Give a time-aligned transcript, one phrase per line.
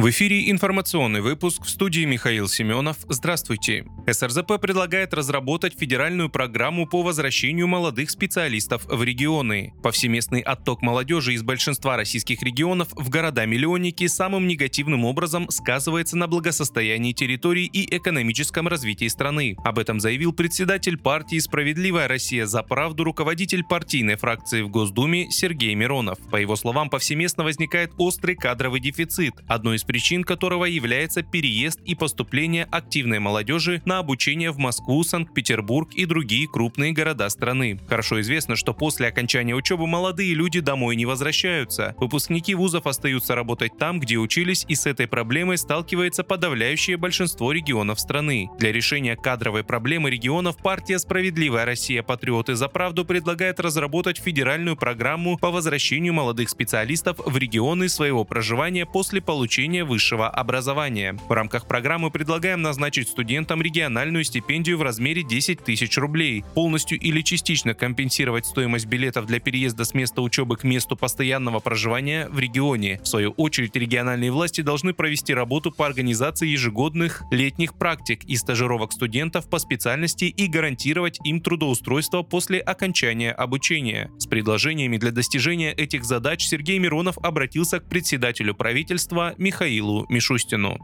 [0.00, 2.96] В эфире информационный выпуск в студии Михаил Семенов.
[3.10, 3.84] Здравствуйте.
[4.10, 9.74] СРЗП предлагает разработать федеральную программу по возвращению молодых специалистов в регионы.
[9.82, 17.12] Повсеместный отток молодежи из большинства российских регионов в города-миллионники самым негативным образом сказывается на благосостоянии
[17.12, 19.54] территорий и экономическом развитии страны.
[19.66, 25.74] Об этом заявил председатель партии «Справедливая Россия за правду» руководитель партийной фракции в Госдуме Сергей
[25.74, 26.18] Миронов.
[26.30, 29.34] По его словам, повсеместно возникает острый кадровый дефицит.
[29.46, 35.92] Одной из причин которого является переезд и поступление активной молодежи на обучение в Москву, Санкт-Петербург
[35.94, 37.76] и другие крупные города страны.
[37.88, 41.96] Хорошо известно, что после окончания учебы молодые люди домой не возвращаются.
[41.98, 47.98] Выпускники вузов остаются работать там, где учились, и с этой проблемой сталкивается подавляющее большинство регионов
[47.98, 48.48] страны.
[48.60, 52.04] Для решения кадровой проблемы регионов партия «Справедливая Россия.
[52.04, 58.86] Патриоты за правду» предлагает разработать федеральную программу по возвращению молодых специалистов в регионы своего проживания
[58.86, 61.16] после получения получения высшего образования.
[61.28, 67.20] В рамках программы предлагаем назначить студентам региональную стипендию в размере 10 тысяч рублей, полностью или
[67.22, 72.98] частично компенсировать стоимость билетов для переезда с места учебы к месту постоянного проживания в регионе.
[73.02, 78.92] В свою очередь, региональные власти должны провести работу по организации ежегодных летних практик и стажировок
[78.92, 84.10] студентов по специальности и гарантировать им трудоустройство после окончания обучения.
[84.18, 90.78] С предложениями для достижения этих задач Сергей Миронов обратился к председателю правительства Михаилу Михаилу Мишустину.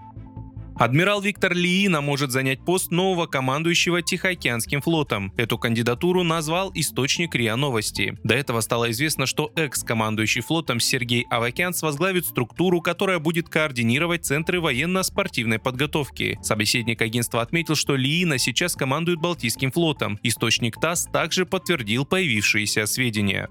[0.78, 5.32] Адмирал Виктор Лиина может занять пост нового командующего Тихоокеанским флотом.
[5.38, 8.19] Эту кандидатуру назвал источник РИА Новости.
[8.22, 14.60] До этого стало известно, что экс-командующий флотом Сергей Авакянц возглавит структуру, которая будет координировать центры
[14.60, 16.38] военно-спортивной подготовки.
[16.42, 20.19] Собеседник агентства отметил, что Лиина сейчас командует Балтийским флотом.
[20.22, 23.48] Источник ТАСС также подтвердил появившиеся сведения.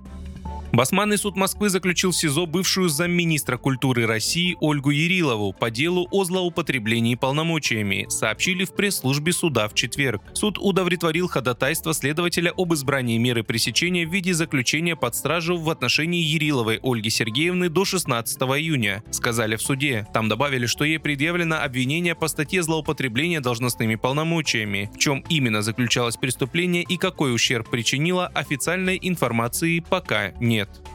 [0.75, 6.25] Басманный суд Москвы заключил в СИЗО бывшую замминистра культуры России Ольгу Ярилову по делу о
[6.25, 10.21] злоупотреблении полномочиями, сообщили в пресс-службе суда в четверг.
[10.33, 16.21] Суд удовлетворил ходатайство следователя об избрании меры пресечения в виде заключения под стражу в отношении
[16.21, 20.05] Яриловой Ольги Сергеевны до 16 июня, сказали в суде.
[20.13, 24.91] Там добавили, что ей предъявлено обвинение по статье злоупотребления должностными полномочиями.
[24.93, 30.64] В чем именно заключалось преступление и какой ущерб причинило, официальной информации пока нет.
[30.65, 30.94] привет!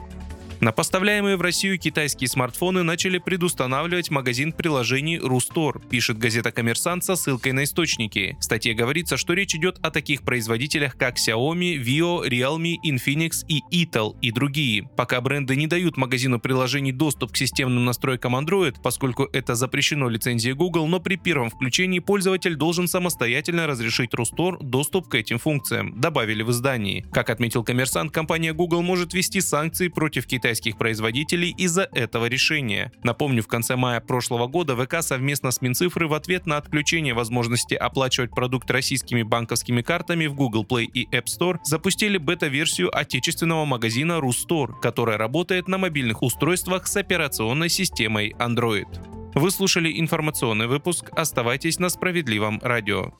[0.60, 7.16] На поставляемые в Россию китайские смартфоны начали предустанавливать магазин приложений Рустор, пишет газета «Коммерсант» со
[7.16, 8.37] ссылкой на источники.
[8.38, 13.62] В статье говорится, что речь идет о таких производителях, как Xiaomi, Vio, Realme, Infinix и
[13.72, 14.87] Itel и другие.
[14.99, 20.54] Пока бренды не дают магазину приложений доступ к системным настройкам Android, поскольку это запрещено лицензией
[20.54, 26.43] Google, но при первом включении пользователь должен самостоятельно разрешить Рустор доступ к этим функциям, добавили
[26.43, 27.06] в издании.
[27.12, 32.91] Как отметил коммерсант, компания Google может ввести санкции против Китая китайских производителей из-за этого решения.
[33.05, 37.75] Напомню, в конце мая прошлого года ВК совместно с Минцифры в ответ на отключение возможности
[37.75, 44.21] оплачивать продукт российскими банковскими картами в Google Play и App Store запустили бета-версию отечественного магазина
[44.21, 48.88] Рустор, которая работает на мобильных устройствах с операционной системой Android.
[49.37, 51.11] Вы слушали информационный выпуск.
[51.12, 53.12] Оставайтесь на справедливом радио.